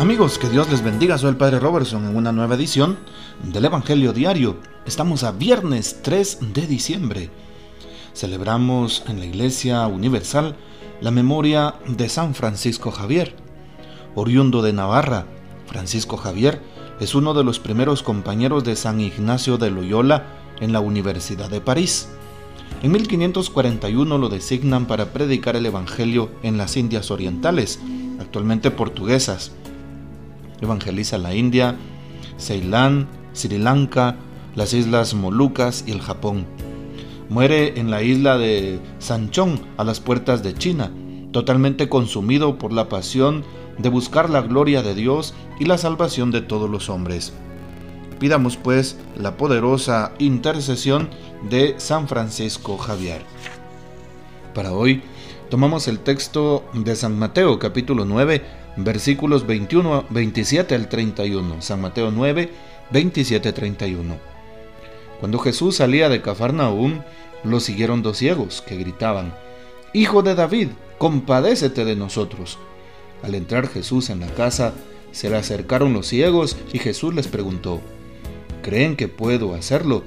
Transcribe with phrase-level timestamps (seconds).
[0.00, 1.18] Amigos, que Dios les bendiga.
[1.18, 2.96] Soy el Padre Robertson en una nueva edición
[3.42, 4.56] del Evangelio Diario.
[4.86, 7.28] Estamos a viernes 3 de diciembre.
[8.14, 10.56] Celebramos en la Iglesia Universal
[11.02, 13.36] la memoria de San Francisco Javier.
[14.14, 15.26] Oriundo de Navarra,
[15.66, 16.62] Francisco Javier
[16.98, 20.24] es uno de los primeros compañeros de San Ignacio de Loyola
[20.60, 22.08] en la Universidad de París.
[22.82, 27.80] En 1541 lo designan para predicar el Evangelio en las Indias Orientales,
[28.18, 29.52] actualmente portuguesas
[30.60, 31.76] evangeliza la India,
[32.38, 34.16] Ceilán, Sri Lanka,
[34.54, 36.46] las islas Molucas y el Japón.
[37.28, 40.90] Muere en la isla de Sanchón, a las puertas de China,
[41.32, 43.44] totalmente consumido por la pasión
[43.78, 47.32] de buscar la gloria de Dios y la salvación de todos los hombres.
[48.18, 51.08] Pidamos pues la poderosa intercesión
[51.48, 53.22] de San Francisco Javier.
[54.54, 55.02] Para hoy
[55.48, 61.62] tomamos el texto de San Mateo capítulo 9 versículos 21, 27 al 31.
[61.62, 62.50] San Mateo 9,
[62.90, 64.16] 27, 31.
[65.20, 67.02] Cuando Jesús salía de Cafarnaúm,
[67.44, 69.34] lo siguieron dos ciegos que gritaban,
[69.92, 72.58] Hijo de David, compadécete de nosotros.
[73.24, 74.72] Al entrar Jesús en la casa,
[75.10, 77.80] se le acercaron los ciegos y Jesús les preguntó,
[78.62, 80.04] ¿creen que puedo hacerlo?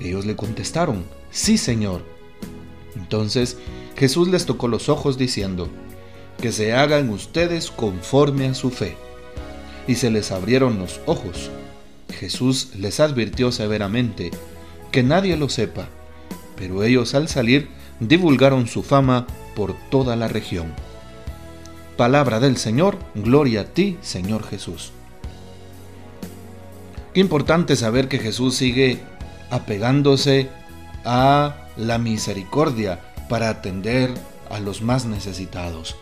[0.00, 2.02] Ellos le contestaron, sí, Señor.
[2.96, 3.58] Entonces
[3.96, 5.68] Jesús les tocó los ojos diciendo,
[6.42, 8.96] que se hagan ustedes conforme a su fe.
[9.86, 11.50] Y se les abrieron los ojos.
[12.10, 14.32] Jesús les advirtió severamente
[14.90, 15.88] que nadie lo sepa,
[16.56, 17.68] pero ellos al salir
[18.00, 20.74] divulgaron su fama por toda la región.
[21.96, 24.90] Palabra del Señor, gloria a ti, Señor Jesús.
[27.14, 29.00] Qué importante saber que Jesús sigue
[29.50, 30.48] apegándose
[31.04, 34.10] a la misericordia para atender
[34.50, 35.96] a los más necesitados.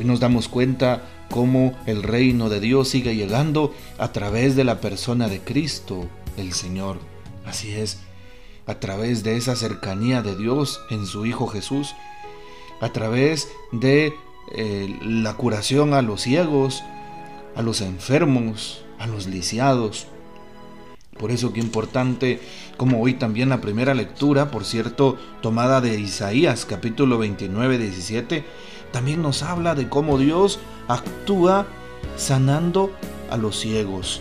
[0.00, 4.80] Hoy nos damos cuenta cómo el reino de Dios sigue llegando a través de la
[4.80, 6.08] persona de Cristo,
[6.38, 6.96] el Señor.
[7.44, 7.98] Así es,
[8.64, 11.94] a través de esa cercanía de Dios en su Hijo Jesús,
[12.80, 14.14] a través de
[14.56, 16.82] eh, la curación a los ciegos,
[17.54, 20.06] a los enfermos, a los lisiados.
[21.18, 22.40] Por eso qué importante,
[22.78, 28.44] como hoy también la primera lectura, por cierto, tomada de Isaías capítulo 29, 17,
[28.92, 30.58] también nos habla de cómo Dios
[30.88, 31.66] actúa
[32.16, 32.90] sanando
[33.30, 34.20] a los ciegos.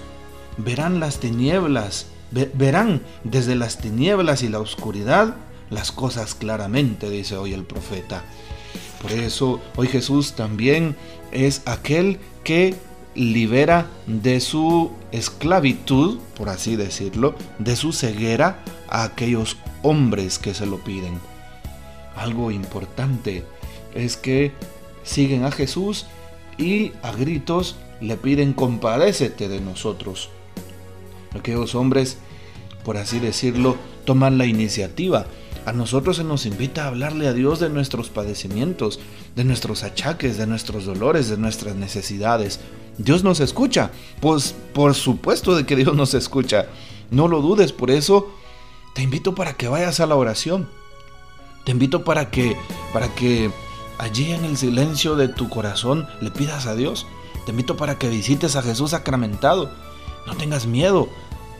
[0.57, 5.35] Verán las tinieblas, verán desde las tinieblas y la oscuridad
[5.69, 8.23] las cosas claramente, dice hoy el profeta.
[9.01, 10.95] Por eso hoy Jesús también
[11.31, 12.75] es aquel que
[13.15, 20.65] libera de su esclavitud, por así decirlo, de su ceguera a aquellos hombres que se
[20.65, 21.19] lo piden.
[22.15, 23.45] Algo importante
[23.93, 24.51] es que
[25.03, 26.05] siguen a Jesús
[26.57, 30.29] y a gritos le piden compadécete de nosotros.
[31.37, 32.17] Aquellos hombres,
[32.83, 35.25] por así decirlo, toman la iniciativa.
[35.65, 38.99] A nosotros se nos invita a hablarle a Dios de nuestros padecimientos,
[39.35, 42.59] de nuestros achaques, de nuestros dolores, de nuestras necesidades.
[42.97, 43.91] Dios nos escucha.
[44.19, 46.67] Pues por supuesto de que Dios nos escucha.
[47.11, 48.31] No lo dudes, por eso
[48.95, 50.69] te invito para que vayas a la oración.
[51.65, 52.55] Te invito para que
[52.93, 53.51] para que
[53.99, 57.05] allí en el silencio de tu corazón le pidas a Dios.
[57.45, 59.71] Te invito para que visites a Jesús sacramentado.
[60.25, 61.09] No tengas miedo,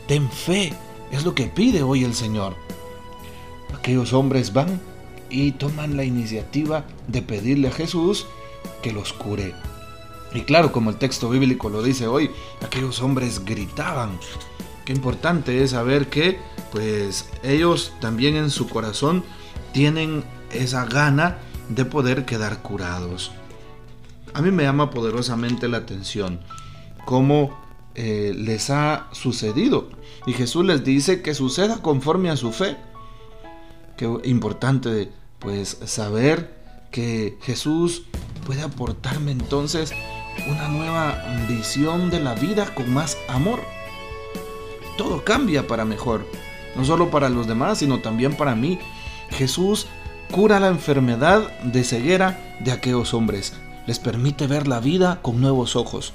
[0.08, 0.72] ten fe.
[1.12, 2.56] Es lo que pide hoy el Señor.
[3.76, 4.80] Aquellos hombres van
[5.28, 8.26] y toman la iniciativa de pedirle a Jesús
[8.82, 9.54] que los cure.
[10.32, 12.30] Y claro, como el texto bíblico lo dice hoy,
[12.64, 14.18] aquellos hombres gritaban.
[14.84, 16.38] Qué importante es saber que
[16.72, 19.24] pues ellos también en su corazón
[19.72, 21.38] tienen esa gana
[21.70, 23.30] de poder quedar curados.
[24.34, 26.40] A mí me llama poderosamente la atención
[27.04, 27.58] cómo
[27.94, 29.88] eh, les ha sucedido.
[30.26, 32.76] Y Jesús les dice que suceda conforme a su fe.
[33.96, 36.60] Qué importante pues saber
[36.90, 38.02] que Jesús
[38.46, 39.92] puede aportarme entonces
[40.48, 43.60] una nueva visión de la vida con más amor.
[44.96, 46.26] Todo cambia para mejor,
[46.76, 48.78] no solo para los demás, sino también para mí.
[49.30, 49.86] Jesús
[50.30, 53.52] cura la enfermedad de ceguera de aquellos hombres,
[53.86, 56.12] les permite ver la vida con nuevos ojos.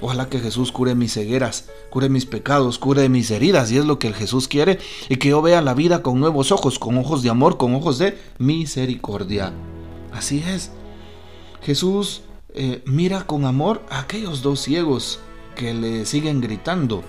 [0.00, 3.98] Ojalá que Jesús cure mis cegueras, cure mis pecados, cure mis heridas, y es lo
[3.98, 4.78] que el Jesús quiere,
[5.08, 7.98] y que yo vea la vida con nuevos ojos, con ojos de amor, con ojos
[7.98, 9.52] de misericordia.
[10.12, 10.70] Así es.
[11.62, 12.22] Jesús
[12.52, 15.20] eh, mira con amor a aquellos dos ciegos
[15.56, 17.02] que le siguen gritando.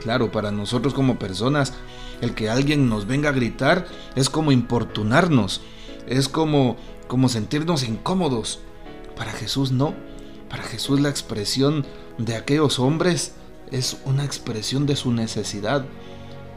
[0.00, 1.74] Claro, para nosotros como personas
[2.20, 3.86] el que alguien nos venga a gritar
[4.16, 5.60] es como importunarnos,
[6.06, 6.76] es como,
[7.06, 8.60] como sentirnos incómodos.
[9.16, 9.94] Para Jesús no.
[10.48, 11.86] Para Jesús la expresión
[12.16, 13.34] de aquellos hombres
[13.70, 15.84] es una expresión de su necesidad,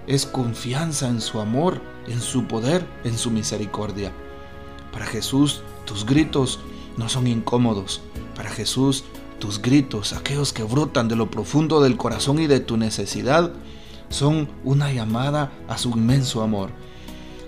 [0.08, 4.14] es confianza en su amor, en su poder, en su misericordia.
[4.92, 6.60] Para Jesús tus gritos
[6.98, 8.02] no son incómodos.
[8.36, 9.04] Para Jesús
[9.40, 13.52] tus gritos, aquellos que brotan de lo profundo del corazón y de tu necesidad,
[14.12, 16.70] son una llamada a su inmenso amor.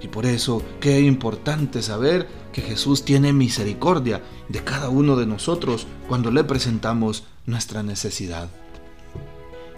[0.01, 5.87] Y por eso, qué importante saber que Jesús tiene misericordia de cada uno de nosotros
[6.07, 8.49] cuando le presentamos nuestra necesidad.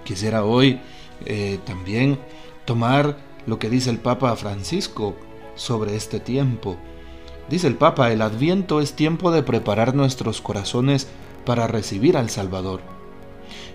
[0.04, 0.80] Quisiera hoy
[1.26, 2.20] eh, también
[2.66, 5.16] tomar lo que dice el Papa Francisco
[5.56, 6.78] sobre este tiempo.
[7.50, 11.08] Dice el Papa, el adviento es tiempo de preparar nuestros corazones
[11.46, 12.95] para recibir al Salvador.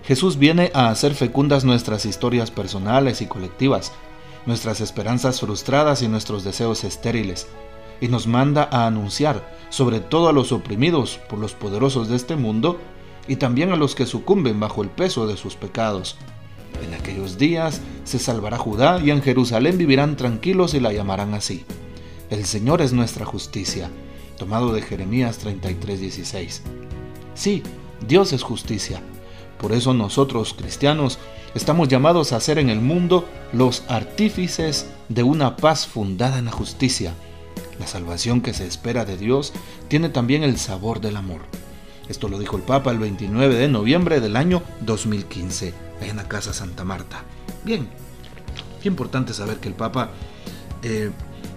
[0.03, 3.91] Jesús viene a hacer fecundas nuestras historias personales y colectivas,
[4.45, 7.47] nuestras esperanzas frustradas y nuestros deseos estériles,
[7.99, 12.35] y nos manda a anunciar, sobre todo a los oprimidos por los poderosos de este
[12.35, 12.79] mundo,
[13.27, 16.17] y también a los que sucumben bajo el peso de sus pecados.
[16.83, 21.63] En aquellos días se salvará Judá y en Jerusalén vivirán tranquilos y la llamarán así.
[22.29, 23.89] El Señor es nuestra justicia.
[24.37, 26.61] Tomado de Jeremías 33:16.
[27.35, 27.61] Sí,
[28.07, 29.01] Dios es justicia.
[29.61, 31.19] Por eso nosotros, cristianos,
[31.53, 36.51] estamos llamados a ser en el mundo los artífices de una paz fundada en la
[36.51, 37.13] justicia.
[37.79, 39.53] La salvación que se espera de Dios
[39.87, 41.41] tiene también el sabor del amor.
[42.09, 46.53] Esto lo dijo el Papa el 29 de noviembre del año 2015, en la Casa
[46.53, 47.23] Santa Marta.
[47.63, 47.87] Bien,
[48.81, 50.09] qué importante saber que el Papa
[50.81, 51.11] eh,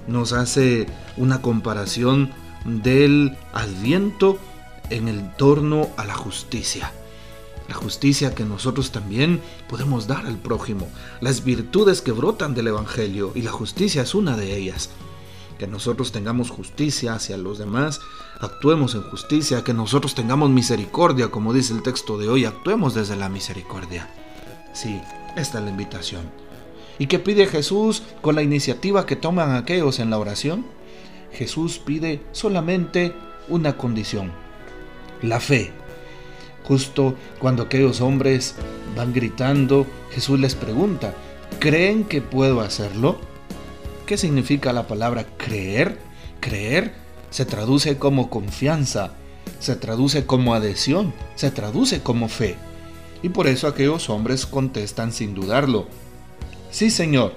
[0.06, 0.86] nos hace
[1.16, 2.32] una comparación
[2.66, 4.38] del adviento
[4.90, 6.92] en el torno a la justicia.
[7.68, 10.88] La justicia que nosotros también podemos dar al prójimo,
[11.20, 14.90] las virtudes que brotan del Evangelio y la justicia es una de ellas.
[15.58, 18.00] Que nosotros tengamos justicia hacia los demás,
[18.40, 23.16] actuemos en justicia, que nosotros tengamos misericordia, como dice el texto de hoy, actuemos desde
[23.16, 24.10] la misericordia.
[24.74, 25.00] Sí,
[25.36, 26.30] esta es la invitación.
[26.98, 30.66] ¿Y qué pide Jesús con la iniciativa que toman aquellos en la oración?
[31.32, 33.14] Jesús pide solamente
[33.48, 34.32] una condición,
[35.22, 35.72] la fe.
[36.64, 38.54] Justo cuando aquellos hombres
[38.96, 41.14] van gritando, Jesús les pregunta,
[41.58, 43.18] ¿creen que puedo hacerlo?
[44.06, 45.98] ¿Qué significa la palabra creer?
[46.40, 46.92] Creer
[47.30, 49.12] se traduce como confianza,
[49.60, 52.56] se traduce como adhesión, se traduce como fe.
[53.22, 55.86] Y por eso aquellos hombres contestan sin dudarlo,
[56.74, 57.34] Sí, Señor.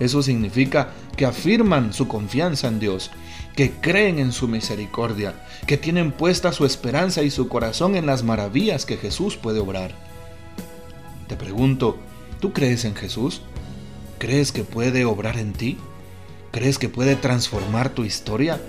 [0.00, 3.12] Eso significa que afirman su confianza en Dios,
[3.56, 5.34] que creen en su misericordia,
[5.66, 9.92] que tienen puesta su esperanza y su corazón en las maravillas que Jesús puede obrar.
[11.28, 11.98] Te pregunto,
[12.40, 13.42] ¿tú crees en Jesús?
[14.18, 15.78] ¿Crees que puede obrar en ti?
[16.50, 18.60] ¿Crees que puede transformar tu historia?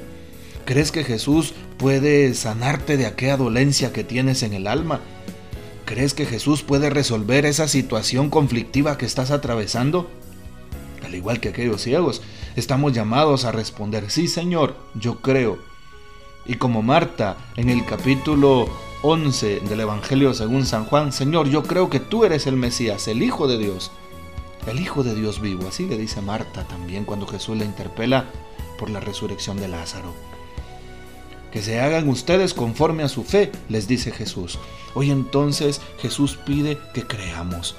[0.65, 5.01] ¿Crees que Jesús puede sanarte de aquella dolencia que tienes en el alma?
[5.86, 10.09] ¿Crees que Jesús puede resolver esa situación conflictiva que estás atravesando?
[11.13, 12.24] Al igual que aquellos ciegos,
[12.56, 15.60] estamos llamados a responder, sí Señor, yo creo.
[16.48, 18.68] Y como Marta en el capítulo
[19.04, 23.21] 11 del Evangelio según San Juan, Señor, yo creo que tú eres el Mesías, el
[23.21, 23.92] Hijo de Dios,
[24.65, 25.68] el Hijo de Dios vivo.
[25.68, 28.25] Así le dice Marta también cuando Jesús le interpela
[28.80, 30.15] por la resurrección de Lázaro
[31.51, 34.58] que se hagan ustedes conforme a su fe, les dice Jesús.
[34.96, 37.75] Hoy entonces Jesús pide que creamos.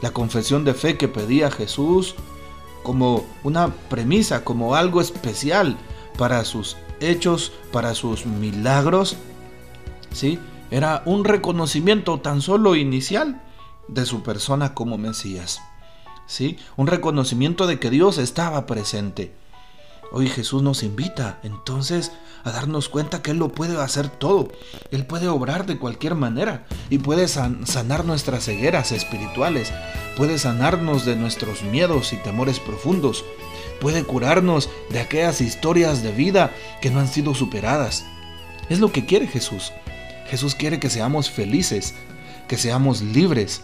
[0.00, 2.16] La confesión de fe que pedía Jesús
[2.82, 5.76] como una premisa, como algo especial
[6.18, 9.16] para sus hechos, para sus milagros,
[10.12, 10.38] ¿sí?
[10.70, 13.42] Era un reconocimiento tan solo inicial
[13.88, 15.60] de su persona como Mesías.
[16.26, 16.56] ¿Sí?
[16.76, 19.34] Un reconocimiento de que Dios estaba presente.
[20.14, 22.12] Hoy Jesús nos invita entonces
[22.44, 24.52] a darnos cuenta que Él lo puede hacer todo.
[24.90, 29.72] Él puede obrar de cualquier manera y puede sanar nuestras cegueras espirituales,
[30.14, 33.24] puede sanarnos de nuestros miedos y temores profundos,
[33.80, 38.04] puede curarnos de aquellas historias de vida que no han sido superadas.
[38.68, 39.72] Es lo que quiere Jesús.
[40.28, 41.94] Jesús quiere que seamos felices,
[42.48, 43.62] que seamos libres.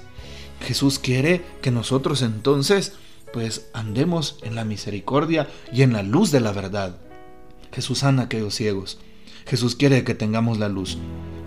[0.67, 2.95] Jesús quiere que nosotros entonces
[3.33, 6.97] pues andemos en la misericordia y en la luz de la verdad.
[7.73, 8.99] Jesús sana a aquellos ciegos.
[9.47, 10.99] Jesús quiere que tengamos la luz,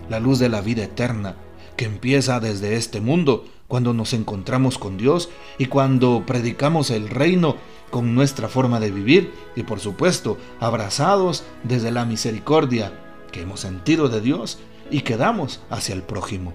[0.08, 1.36] la luz de la vida eterna,
[1.76, 7.56] que empieza desde este mundo, cuando nos encontramos con Dios y cuando predicamos el reino
[7.90, 12.92] con nuestra forma de vivir y por supuesto abrazados desde la misericordia
[13.30, 14.58] que hemos sentido de Dios
[14.90, 16.52] y que damos hacia el prójimo.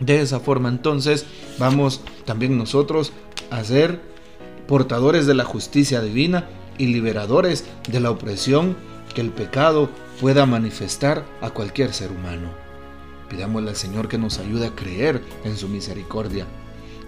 [0.00, 1.26] De esa forma entonces
[1.58, 3.12] vamos también nosotros
[3.50, 4.00] a ser
[4.72, 6.48] portadores de la justicia divina
[6.78, 8.74] y liberadores de la opresión
[9.14, 12.48] que el pecado pueda manifestar a cualquier ser humano.
[13.28, 16.46] Pidámosle al Señor que nos ayude a creer en su misericordia,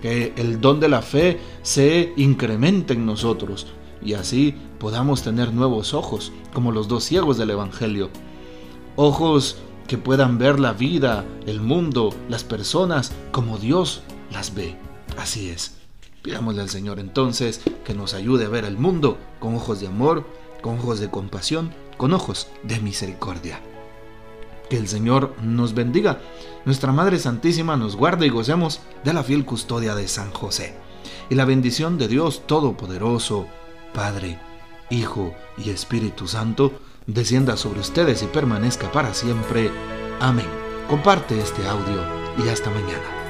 [0.03, 3.67] que el don de la fe se incremente en nosotros
[4.05, 8.11] y así podamos tener nuevos ojos, como los dos ciegos del Evangelio.
[8.95, 9.57] Ojos
[9.89, 14.77] que puedan ver la vida, el mundo, las personas como Dios las ve.
[15.17, 15.84] Así es.
[16.25, 20.27] Pidámosle al Señor entonces que nos ayude a ver el mundo con ojos de amor,
[20.63, 23.61] con ojos de compasión, con ojos de misericordia.
[24.71, 26.23] Que el Señor nos bendiga.
[26.65, 30.75] Nuestra Madre Santísima nos guarde y gocemos de la fiel custodia de San José.
[31.29, 33.47] Y la bendición de Dios Todopoderoso,
[33.93, 34.41] Padre,
[34.89, 36.73] Hijo y Espíritu Santo,
[37.07, 39.71] descienda sobre ustedes y permanezca para siempre.
[40.21, 40.49] Amén.
[40.89, 42.03] Comparte este audio
[42.43, 43.24] y hasta mañana.